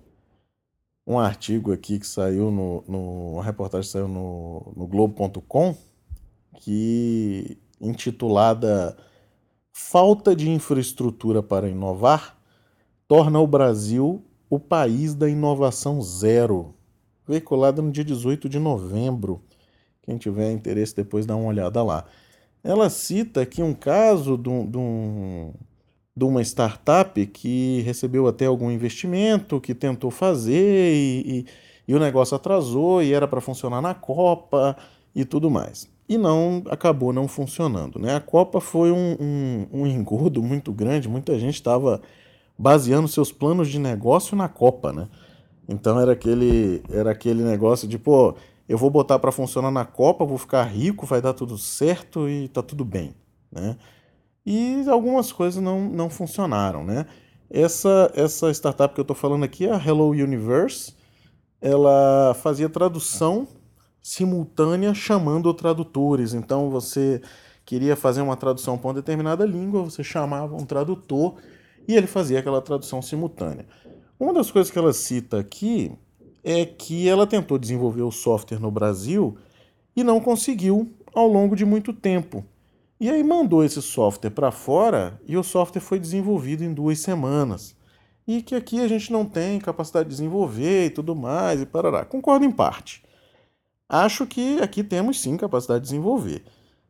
um 1.06 1.18
artigo 1.18 1.70
aqui 1.70 1.98
que 1.98 2.06
saiu 2.06 2.50
no, 2.50 2.82
no. 2.88 3.32
Uma 3.34 3.44
reportagem 3.44 3.90
saiu 3.90 4.08
no, 4.08 4.72
no 4.74 4.86
Globo.com 4.86 5.76
que 6.58 7.58
intitulada 7.78 8.96
Falta 9.78 10.34
de 10.34 10.48
infraestrutura 10.48 11.42
para 11.42 11.68
inovar 11.68 12.38
torna 13.06 13.38
o 13.38 13.46
Brasil 13.46 14.24
o 14.48 14.58
país 14.58 15.14
da 15.14 15.28
inovação 15.28 16.00
zero. 16.00 16.74
Veiculada 17.28 17.82
no 17.82 17.92
dia 17.92 18.02
18 18.02 18.48
de 18.48 18.58
novembro. 18.58 19.42
Quem 20.00 20.16
tiver 20.16 20.50
interesse, 20.50 20.96
depois 20.96 21.26
dá 21.26 21.36
uma 21.36 21.48
olhada 21.48 21.82
lá. 21.82 22.06
Ela 22.64 22.88
cita 22.88 23.42
aqui 23.42 23.62
um 23.62 23.74
caso 23.74 24.38
de, 24.38 24.48
um, 24.48 24.66
de, 24.66 24.78
um, 24.78 25.52
uma 26.22 26.40
startup 26.40 27.26
que 27.26 27.82
recebeu 27.82 28.26
até 28.26 28.46
algum 28.46 28.70
investimento, 28.70 29.60
que 29.60 29.74
tentou 29.74 30.10
fazer 30.10 30.94
e, 30.94 31.40
e, 31.40 31.46
e 31.86 31.94
o 31.94 32.00
negócio 32.00 32.34
atrasou 32.34 33.02
e 33.02 33.12
era 33.12 33.28
para 33.28 33.42
funcionar 33.42 33.82
na 33.82 33.92
Copa 33.92 34.74
e 35.14 35.22
tudo 35.22 35.50
mais. 35.50 35.86
E 36.08 36.16
não 36.16 36.62
acabou 36.70 37.12
não 37.12 37.26
funcionando. 37.26 37.98
Né? 37.98 38.14
A 38.14 38.20
Copa 38.20 38.60
foi 38.60 38.92
um, 38.92 39.16
um, 39.20 39.66
um 39.72 39.86
engodo 39.86 40.42
muito 40.42 40.72
grande, 40.72 41.08
muita 41.08 41.38
gente 41.38 41.54
estava 41.54 42.00
baseando 42.58 43.08
seus 43.08 43.32
planos 43.32 43.68
de 43.68 43.78
negócio 43.78 44.36
na 44.36 44.48
Copa. 44.48 44.92
Né? 44.92 45.08
Então 45.68 46.00
era 46.00 46.12
aquele, 46.12 46.82
era 46.90 47.10
aquele 47.10 47.42
negócio 47.42 47.88
de, 47.88 47.98
pô, 47.98 48.36
eu 48.68 48.78
vou 48.78 48.90
botar 48.90 49.18
para 49.18 49.32
funcionar 49.32 49.70
na 49.70 49.84
Copa, 49.84 50.24
vou 50.24 50.38
ficar 50.38 50.62
rico, 50.64 51.06
vai 51.06 51.20
dar 51.20 51.34
tudo 51.34 51.56
certo 51.56 52.28
e 52.28 52.48
tá 52.48 52.62
tudo 52.62 52.84
bem, 52.84 53.14
né? 53.50 53.76
E 54.44 54.84
algumas 54.88 55.32
coisas 55.32 55.60
não, 55.60 55.88
não 55.88 56.08
funcionaram, 56.08 56.84
né? 56.84 57.06
Essa, 57.50 58.10
essa 58.14 58.50
startup 58.52 58.94
que 58.94 59.00
eu 59.00 59.02
estou 59.02 59.16
falando 59.16 59.44
aqui, 59.44 59.68
a 59.68 59.76
Hello 59.76 60.10
Universe, 60.10 60.94
ela 61.60 62.34
fazia 62.34 62.68
tradução 62.68 63.46
simultânea 64.06 64.94
chamando 64.94 65.52
tradutores. 65.52 66.32
Então 66.32 66.70
você 66.70 67.20
queria 67.64 67.96
fazer 67.96 68.20
uma 68.20 68.36
tradução 68.36 68.78
para 68.78 68.86
uma 68.86 68.94
determinada 68.94 69.44
língua, 69.44 69.82
você 69.82 70.04
chamava 70.04 70.54
um 70.54 70.64
tradutor 70.64 71.34
e 71.88 71.96
ele 71.96 72.06
fazia 72.06 72.38
aquela 72.38 72.62
tradução 72.62 73.02
simultânea. 73.02 73.66
Uma 74.18 74.32
das 74.32 74.48
coisas 74.48 74.70
que 74.70 74.78
ela 74.78 74.92
cita 74.92 75.40
aqui 75.40 75.90
é 76.44 76.64
que 76.64 77.08
ela 77.08 77.26
tentou 77.26 77.58
desenvolver 77.58 78.02
o 78.02 78.12
software 78.12 78.60
no 78.60 78.70
Brasil 78.70 79.36
e 79.96 80.04
não 80.04 80.20
conseguiu 80.20 80.88
ao 81.12 81.26
longo 81.26 81.56
de 81.56 81.64
muito 81.64 81.92
tempo. 81.92 82.44
E 83.00 83.10
aí 83.10 83.24
mandou 83.24 83.64
esse 83.64 83.82
software 83.82 84.30
para 84.30 84.52
fora 84.52 85.20
e 85.26 85.36
o 85.36 85.42
software 85.42 85.82
foi 85.82 85.98
desenvolvido 85.98 86.62
em 86.62 86.72
duas 86.72 87.00
semanas. 87.00 87.74
E 88.24 88.40
que 88.40 88.54
aqui 88.54 88.80
a 88.80 88.86
gente 88.86 89.10
não 89.10 89.24
tem 89.24 89.58
capacidade 89.58 90.08
de 90.08 90.14
desenvolver 90.14 90.86
e 90.86 90.90
tudo 90.90 91.16
mais, 91.16 91.60
e 91.60 91.66
parará. 91.66 92.04
Concordo 92.04 92.44
em 92.44 92.52
parte. 92.52 93.04
Acho 93.88 94.26
que 94.26 94.60
aqui 94.60 94.82
temos 94.82 95.20
sim 95.20 95.36
capacidade 95.36 95.80
de 95.80 95.90
desenvolver. 95.90 96.42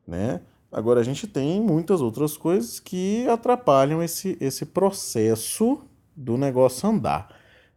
Né? 0.06 0.40
Agora 0.70 1.00
a 1.00 1.04
gente 1.04 1.26
tem 1.26 1.60
muitas 1.60 2.00
outras 2.00 2.36
coisas 2.36 2.80
que 2.80 3.26
atrapalham 3.28 4.02
esse, 4.02 4.36
esse 4.40 4.66
processo 4.66 5.80
do 6.14 6.36
negócio 6.36 6.88
andar. 6.88 7.28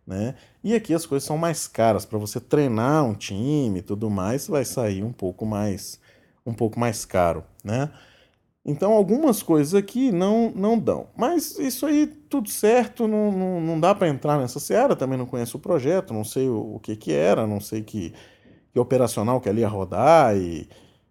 Né? 0.06 0.36
E 0.64 0.74
aqui 0.74 0.94
as 0.94 1.06
coisas 1.06 1.26
são 1.28 1.38
mais 1.38 1.68
caras 1.68 2.06
para 2.06 2.18
você 2.18 2.40
treinar 2.40 3.06
um 3.06 3.14
time 3.14 3.80
e 3.80 3.84
tudo 3.84 4.10
mais, 4.10 4.48
vai 4.48 4.66
sair 4.66 5.04
um 5.04 5.12
pouco 5.12 5.46
mais 5.46 6.00
um 6.46 6.54
pouco 6.54 6.80
mais 6.80 7.06
caro, 7.06 7.44
né? 7.64 7.92
Então 8.66 8.94
algumas 8.94 9.44
coisas 9.44 9.76
aqui 9.76 10.12
não 10.12 10.52
não 10.56 10.80
dão. 10.80 11.08
Mas 11.16 11.60
isso 11.60 11.86
aí 11.86 12.08
tudo 12.08 12.50
certo, 12.50 13.08
não, 13.08 13.32
não, 13.32 13.62
não 13.62 13.80
dá 13.80 13.94
para 13.94 14.10
entrar 14.10 14.40
nessa 14.40 14.60
seara, 14.60 14.96
também 14.96 15.18
não 15.18 15.26
conheço 15.28 15.58
o 15.58 15.60
projeto, 15.60 16.14
não 16.14 16.24
sei 16.24 16.50
o, 16.50 16.76
o 16.76 16.80
que 16.80 16.96
que 16.96 17.12
era, 17.12 17.46
não 17.46 17.60
sei 17.60 17.84
que, 17.84 18.14
que 18.74 18.80
operacional 18.80 19.42
que 19.42 19.50
ali 19.50 19.62
ia 19.62 19.68
rodar 19.68 20.36
e 20.38 20.68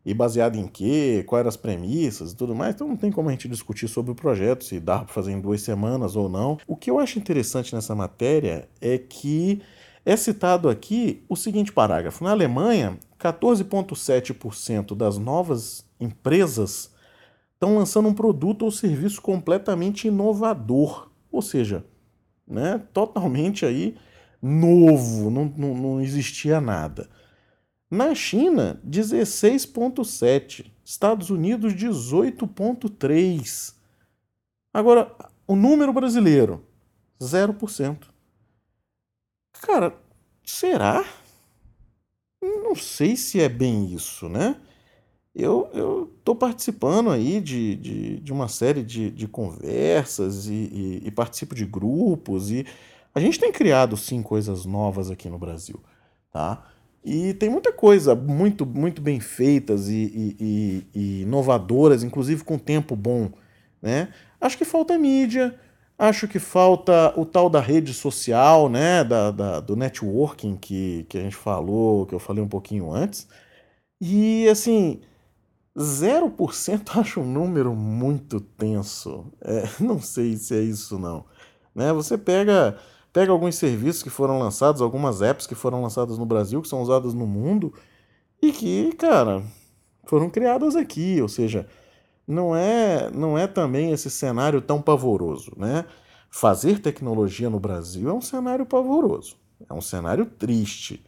e 0.08 0.14
baseado 0.14 0.56
em 0.56 0.66
quê, 0.66 1.22
quais 1.26 1.40
eram 1.40 1.50
as 1.50 1.56
premissas 1.58 2.32
e 2.32 2.36
tudo 2.36 2.54
mais. 2.54 2.74
Então 2.74 2.88
não 2.88 2.96
tem 2.96 3.12
como 3.12 3.28
a 3.28 3.32
gente 3.32 3.46
discutir 3.46 3.88
sobre 3.88 4.10
o 4.10 4.14
projeto, 4.14 4.64
se 4.64 4.80
dá 4.80 5.00
para 5.00 5.12
fazer 5.12 5.32
em 5.32 5.40
duas 5.40 5.60
semanas 5.60 6.16
ou 6.16 6.30
não. 6.30 6.56
O 6.66 6.74
que 6.74 6.90
eu 6.90 6.98
acho 6.98 7.18
interessante 7.18 7.74
nessa 7.74 7.94
matéria 7.94 8.66
é 8.80 8.96
que 8.96 9.60
é 10.06 10.16
citado 10.16 10.70
aqui 10.70 11.22
o 11.28 11.36
seguinte 11.36 11.70
parágrafo: 11.70 12.24
na 12.24 12.30
Alemanha, 12.30 12.98
14,7% 13.20 14.96
das 14.96 15.18
novas 15.18 15.84
empresas 16.00 16.90
estão 17.52 17.76
lançando 17.76 18.08
um 18.08 18.14
produto 18.14 18.62
ou 18.62 18.70
serviço 18.70 19.20
completamente 19.20 20.08
inovador, 20.08 21.10
ou 21.30 21.42
seja, 21.42 21.84
né, 22.46 22.80
totalmente 22.94 23.66
aí 23.66 23.94
novo, 24.40 25.28
não, 25.28 25.52
não, 25.54 25.74
não 25.74 26.00
existia 26.00 26.62
nada. 26.62 27.10
Na 27.90 28.14
China, 28.14 28.80
16,7. 28.86 30.70
Estados 30.84 31.30
Unidos, 31.30 31.74
18,3. 31.74 33.74
Agora, 34.72 35.14
o 35.46 35.56
número 35.56 35.92
brasileiro, 35.92 36.64
0%. 37.20 38.06
Cara, 39.60 39.94
será? 40.44 41.04
Não 42.42 42.74
sei 42.74 43.16
se 43.16 43.40
é 43.40 43.48
bem 43.48 43.92
isso, 43.92 44.28
né? 44.28 44.60
Eu 45.34 46.10
estou 46.18 46.34
participando 46.34 47.10
aí 47.10 47.40
de, 47.40 47.76
de, 47.76 48.20
de, 48.20 48.32
uma 48.32 48.48
série 48.48 48.82
de, 48.82 49.10
de 49.10 49.28
conversas 49.28 50.46
e, 50.46 50.52
e, 50.52 51.02
e 51.04 51.10
participo 51.10 51.54
de 51.54 51.64
grupos 51.64 52.50
e 52.50 52.66
a 53.14 53.20
gente 53.20 53.38
tem 53.38 53.52
criado 53.52 53.96
sim 53.96 54.22
coisas 54.22 54.64
novas 54.64 55.10
aqui 55.10 55.28
no 55.28 55.38
Brasil, 55.38 55.80
tá? 56.30 56.66
E 57.04 57.32
tem 57.34 57.48
muita 57.48 57.72
coisa 57.72 58.14
muito, 58.14 58.66
muito 58.66 59.00
bem 59.00 59.20
feitas 59.20 59.88
e, 59.88 60.36
e, 60.38 60.86
e, 60.94 61.22
inovadoras, 61.22 62.02
inclusive 62.02 62.44
com 62.44 62.58
tempo 62.58 62.96
bom. 62.96 63.30
Né? 63.80 64.08
Acho 64.40 64.58
que 64.58 64.64
falta 64.64 64.98
mídia, 64.98 65.58
acho 65.98 66.28
que 66.28 66.38
falta 66.38 67.12
o 67.18 67.24
tal 67.24 67.48
da 67.48 67.60
rede 67.60 67.94
social, 67.94 68.68
né? 68.68 69.04
da, 69.04 69.30
da, 69.30 69.60
do 69.60 69.76
networking 69.76 70.56
que, 70.56 71.06
que 71.08 71.18
a 71.18 71.22
gente 71.22 71.36
falou, 71.36 72.06
que 72.06 72.14
eu 72.14 72.18
falei 72.18 72.42
um 72.42 72.48
pouquinho 72.48 72.92
antes. 72.92 73.28
E 74.00 74.48
assim, 74.48 75.00
0% 75.76 76.98
acho 76.98 77.20
um 77.20 77.30
número 77.30 77.74
muito 77.74 78.40
tenso. 78.40 79.26
É, 79.40 79.64
não 79.80 80.00
sei 80.00 80.36
se 80.36 80.54
é 80.54 80.60
isso 80.60 80.98
não. 80.98 81.24
Né? 81.74 81.92
Você 81.92 82.18
pega 82.18 82.76
Pega 83.18 83.32
alguns 83.32 83.56
serviços 83.56 84.00
que 84.00 84.10
foram 84.10 84.38
lançados, 84.38 84.80
algumas 84.80 85.22
apps 85.22 85.44
que 85.44 85.56
foram 85.56 85.82
lançadas 85.82 86.16
no 86.16 86.24
Brasil, 86.24 86.62
que 86.62 86.68
são 86.68 86.80
usadas 86.80 87.14
no 87.14 87.26
mundo, 87.26 87.74
e 88.40 88.52
que, 88.52 88.92
cara, 88.92 89.42
foram 90.04 90.30
criadas 90.30 90.76
aqui, 90.76 91.20
ou 91.20 91.28
seja, 91.28 91.66
não 92.24 92.54
é, 92.54 93.10
não 93.10 93.36
é 93.36 93.48
também 93.48 93.90
esse 93.90 94.08
cenário 94.08 94.60
tão 94.60 94.80
pavoroso, 94.80 95.50
né? 95.56 95.84
Fazer 96.30 96.78
tecnologia 96.78 97.50
no 97.50 97.58
Brasil 97.58 98.08
é 98.08 98.12
um 98.12 98.20
cenário 98.20 98.64
pavoroso, 98.64 99.34
é 99.68 99.74
um 99.74 99.80
cenário 99.80 100.24
triste. 100.24 101.04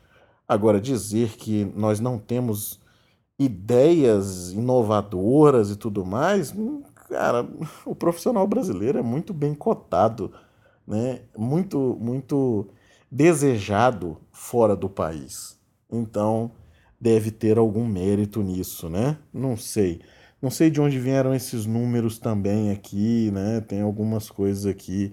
Agora, 0.49 0.81
dizer 0.81 1.37
que 1.37 1.73
nós 1.76 2.00
não 2.00 2.19
temos 2.19 2.81
ideias 3.38 4.50
inovadoras 4.50 5.71
e 5.71 5.76
tudo 5.76 6.05
mais, 6.05 6.52
hum, 6.52 6.83
cara, 7.09 7.49
o 7.87 7.95
profissional 7.95 8.49
brasileiro 8.49 8.99
é 8.99 9.02
muito 9.02 9.33
bem 9.33 9.55
cotado 9.55 10.33
né, 10.87 11.21
muito, 11.37 11.97
muito 12.01 12.69
desejado 13.11 14.19
fora 14.33 14.77
do 14.77 14.89
país. 14.89 15.59
Então, 15.91 16.53
deve 17.01 17.31
ter 17.31 17.59
algum 17.59 17.85
mérito 17.87 18.43
nisso, 18.43 18.89
né? 18.89 19.19
Não 19.33 19.57
sei. 19.57 20.01
Não 20.41 20.51
sei 20.51 20.71
de 20.71 20.81
onde 20.81 20.99
vieram 20.99 21.35
esses 21.35 21.67
números 21.67 22.19
também 22.19 22.71
aqui, 22.71 23.31
né? 23.33 23.61
Tem 23.61 23.81
algumas 23.81 24.31
coisas 24.31 24.67
aqui 24.67 25.13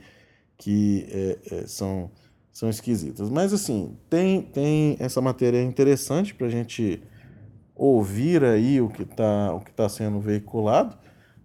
que 0.58 1.08
é, 1.10 1.40
é, 1.52 1.68
são, 1.68 2.12
são 2.52 2.70
esquisitas. 2.70 3.30
Mas, 3.30 3.54
assim, 3.54 3.98
tem, 4.10 4.42
tem 4.42 4.96
essa 5.00 5.22
matéria 5.22 5.62
interessante 5.62 6.34
para 6.34 6.48
a 6.48 6.50
gente 6.50 7.02
ouvir 7.76 8.44
aí 8.44 8.82
o 8.82 8.90
que 8.90 9.04
está 9.04 9.60
tá 9.76 9.90
sendo 9.90 10.20
veiculado, 10.20 10.98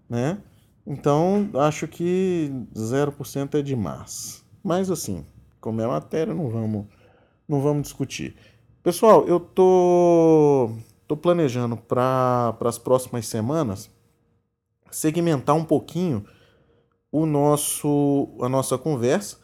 né? 0.09 0.39
Então, 0.87 1.49
acho 1.55 1.87
que 1.87 2.51
0% 2.75 3.55
é 3.55 3.63
demais. 3.63 4.45
Mas, 4.63 4.91
assim, 4.91 5.25
como 5.61 5.81
é 5.81 5.87
matéria, 5.87 6.35
não 6.35 6.49
vamos, 6.49 6.87
não 7.49 7.61
vamos 7.61 7.83
discutir. 7.83 8.37
Pessoal, 8.83 9.25
eu 9.27 9.39
tô, 9.39 10.71
tô 11.07 11.17
planejando 11.17 11.77
para 11.77 12.57
as 12.65 12.79
próximas 12.79 13.27
semanas 13.27 13.89
segmentar 14.91 15.55
um 15.55 15.65
pouquinho 15.65 16.25
o 17.11 17.27
nosso 17.27 18.29
a 18.41 18.49
nossa 18.49 18.77
conversa. 18.77 19.39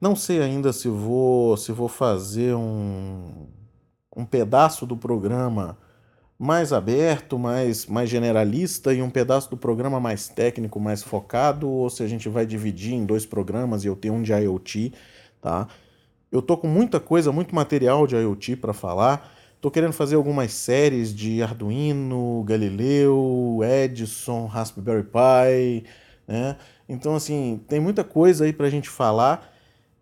Não 0.00 0.14
sei 0.16 0.40
ainda 0.40 0.72
se 0.72 0.88
vou 0.88 1.56
se 1.56 1.72
vou 1.72 1.88
fazer 1.88 2.54
um, 2.54 3.48
um 4.16 4.24
pedaço 4.24 4.86
do 4.86 4.96
programa 4.96 5.76
mais 6.38 6.72
aberto, 6.72 7.38
mais, 7.38 7.86
mais 7.86 8.08
generalista 8.08 8.94
e 8.94 9.02
um 9.02 9.10
pedaço 9.10 9.50
do 9.50 9.56
programa 9.56 9.98
mais 9.98 10.28
técnico, 10.28 10.78
mais 10.78 11.02
focado, 11.02 11.68
ou 11.68 11.90
se 11.90 12.02
a 12.02 12.06
gente 12.06 12.28
vai 12.28 12.46
dividir 12.46 12.94
em 12.94 13.04
dois 13.04 13.26
programas 13.26 13.84
e 13.84 13.88
eu 13.88 13.96
tenho 13.96 14.14
um 14.14 14.22
de 14.22 14.32
IoT, 14.32 14.92
tá? 15.40 15.66
Eu 16.30 16.40
tô 16.40 16.56
com 16.56 16.68
muita 16.68 17.00
coisa, 17.00 17.32
muito 17.32 17.54
material 17.54 18.06
de 18.06 18.14
IoT 18.14 18.56
para 18.56 18.72
falar. 18.72 19.32
Tô 19.60 19.70
querendo 19.70 19.92
fazer 19.92 20.14
algumas 20.14 20.52
séries 20.52 21.12
de 21.12 21.42
Arduino, 21.42 22.44
Galileu, 22.44 23.60
Edison, 23.64 24.46
Raspberry 24.46 25.02
Pi, 25.02 25.84
né? 26.28 26.56
Então, 26.88 27.16
assim, 27.16 27.60
tem 27.66 27.80
muita 27.80 28.04
coisa 28.04 28.44
aí 28.44 28.52
para 28.52 28.66
a 28.66 28.70
gente 28.70 28.88
falar 28.88 29.57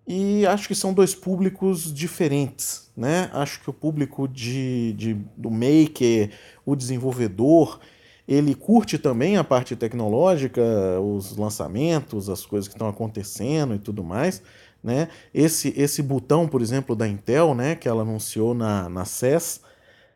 e 0.07 0.47
acho 0.47 0.69
que 0.69 0.75
são 0.75 0.95
dois 0.95 1.15
públicos 1.15 1.93
diferentes, 1.93 2.91
né? 2.97 3.29
Acho 3.33 3.61
que 3.61 3.69
o 3.69 3.73
público 3.73 4.29
de, 4.29 4.93
de, 4.93 5.15
do 5.37 5.51
maker, 5.51 6.31
o 6.65 6.77
desenvolvedor, 6.77 7.81
ele 8.29 8.55
curte 8.55 8.99
também 8.99 9.37
a 9.37 9.43
parte 9.43 9.75
tecnológica, 9.75 10.63
os 11.01 11.37
lançamentos, 11.37 12.29
as 12.29 12.47
coisas 12.47 12.69
que 12.69 12.75
estão 12.75 12.89
acontecendo 12.89 13.75
e 13.75 13.79
tudo 13.79 14.05
mais. 14.05 14.43
Né? 14.83 15.09
Esse, 15.35 15.75
esse 15.77 16.03
botão, 16.03 16.47
por 16.47 16.63
exemplo, 16.63 16.95
da 16.95 17.09
Intel, 17.09 17.55
né, 17.55 17.75
que 17.75 17.89
ela 17.89 18.03
anunciou 18.03 18.55
na, 18.55 18.89
na 18.89 19.05
CES, 19.05 19.61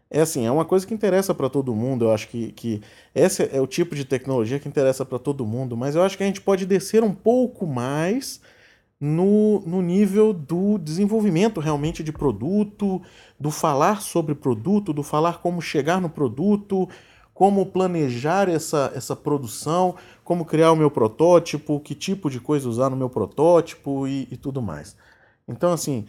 é 0.09 0.21
assim, 0.21 0.47
é 0.47 0.51
uma 0.51 0.65
coisa 0.65 0.87
que 0.87 0.95
interessa 0.95 1.35
para 1.35 1.49
todo 1.49 1.75
mundo. 1.75 2.05
Eu 2.05 2.13
acho 2.13 2.29
que, 2.29 2.53
que 2.53 2.81
esse 3.15 3.49
é 3.53 3.61
o 3.61 3.67
tipo 3.67 3.95
de 3.95 4.05
tecnologia 4.05 4.59
que 4.59 4.69
interessa 4.69 5.05
para 5.05 5.19
todo 5.19 5.47
mundo, 5.47 5.77
mas 5.77 5.97
eu 5.97 6.03
acho 6.03 6.17
que 6.17 6.23
a 6.23 6.27
gente 6.27 6.41
pode 6.41 6.67
descer 6.67 7.03
um 7.03 7.15
pouco 7.15 7.67
mais 7.67 8.41
no, 9.01 9.61
no 9.61 9.81
nível 9.81 10.35
do 10.35 10.77
desenvolvimento 10.77 11.59
realmente 11.59 12.03
de 12.03 12.13
produto, 12.13 13.01
do 13.39 13.51
falar 13.51 14.03
sobre 14.03 14.35
produto, 14.35 14.93
do 14.93 15.03
falar 15.03 15.39
como 15.39 15.63
chegar 15.63 16.01
no 16.01 16.11
produto, 16.11 16.87
como 17.33 17.65
planejar 17.65 18.51
essa, 18.51 18.93
essa 18.95 19.17
produção, 19.17 19.95
como 20.23 20.45
criar 20.45 20.73
o 20.73 20.77
meu 20.77 20.91
protótipo, 20.91 21.81
que 21.81 21.95
tipo 21.95 22.29
de 22.29 22.39
coisa 22.39 22.69
usar 22.69 22.91
no 22.91 22.97
meu 22.97 23.09
protótipo 23.09 24.07
e, 24.07 24.29
e 24.31 24.37
tudo 24.37 24.61
mais. 24.61 24.95
Então, 25.49 25.73
assim, 25.73 26.05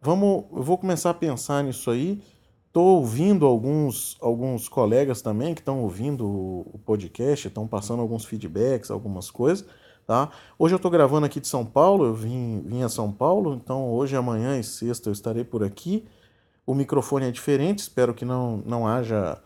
vamos, 0.00 0.44
eu 0.52 0.62
vou 0.62 0.78
começar 0.78 1.10
a 1.10 1.14
pensar 1.14 1.64
nisso 1.64 1.90
aí. 1.90 2.22
Estou 2.68 2.98
ouvindo 2.98 3.44
alguns, 3.44 4.16
alguns 4.20 4.68
colegas 4.68 5.20
também 5.20 5.52
que 5.52 5.60
estão 5.60 5.80
ouvindo 5.80 6.24
o 6.24 6.80
podcast, 6.84 7.48
estão 7.48 7.66
passando 7.66 8.00
alguns 8.00 8.24
feedbacks, 8.24 8.92
algumas 8.92 9.32
coisas. 9.32 9.66
Tá? 10.08 10.30
Hoje 10.58 10.72
eu 10.74 10.76
estou 10.76 10.90
gravando 10.90 11.26
aqui 11.26 11.38
de 11.38 11.46
São 11.46 11.66
Paulo, 11.66 12.06
eu 12.06 12.14
vim, 12.14 12.62
vim 12.64 12.82
a 12.82 12.88
São 12.88 13.12
Paulo, 13.12 13.52
então 13.52 13.90
hoje, 13.90 14.16
amanhã 14.16 14.58
e 14.58 14.64
sexta 14.64 15.10
eu 15.10 15.12
estarei 15.12 15.44
por 15.44 15.62
aqui. 15.62 16.08
O 16.66 16.74
microfone 16.74 17.26
é 17.26 17.30
diferente, 17.30 17.80
espero 17.80 18.14
que 18.14 18.24
não, 18.24 18.56
não 18.64 18.88
haja 18.88 19.38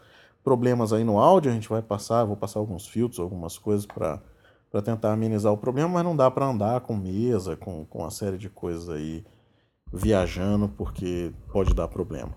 problemas 0.44 0.92
aí 0.92 1.02
no 1.02 1.18
áudio, 1.18 1.50
a 1.50 1.54
gente 1.54 1.68
vai 1.68 1.82
passar, 1.82 2.22
vou 2.24 2.36
passar 2.36 2.60
alguns 2.60 2.86
filtros, 2.86 3.18
algumas 3.18 3.58
coisas 3.58 3.84
para 3.84 4.20
tentar 4.84 5.12
amenizar 5.12 5.52
o 5.52 5.58
problema, 5.58 5.88
mas 5.88 6.04
não 6.04 6.14
dá 6.14 6.30
para 6.30 6.46
andar 6.46 6.80
com 6.82 6.94
mesa, 6.94 7.56
com, 7.56 7.84
com 7.84 7.98
uma 7.98 8.10
série 8.12 8.38
de 8.38 8.48
coisas 8.48 8.88
aí 8.88 9.24
viajando, 9.92 10.68
porque 10.68 11.32
pode 11.52 11.74
dar 11.74 11.88
problema. 11.88 12.36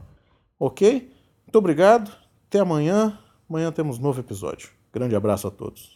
Ok? 0.59 1.13
Muito 1.43 1.59
obrigado, 1.59 2.11
até 2.47 2.57
amanhã. 2.57 3.19
Amanhã 3.47 3.71
temos 3.71 3.99
novo 3.99 4.19
episódio. 4.19 4.71
Grande 4.91 5.15
abraço 5.15 5.47
a 5.47 5.51
todos. 5.51 5.94